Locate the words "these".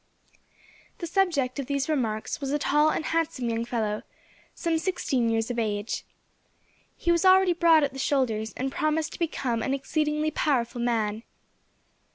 1.67-1.87